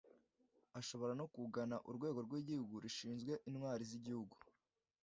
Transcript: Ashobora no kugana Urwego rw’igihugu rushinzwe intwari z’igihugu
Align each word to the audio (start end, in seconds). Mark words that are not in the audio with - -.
Ashobora 0.79 1.13
no 1.19 1.25
kugana 1.33 1.75
Urwego 1.89 2.19
rw’igihugu 2.25 2.73
rushinzwe 2.83 3.33
intwari 3.49 3.83
z’igihugu 3.89 4.35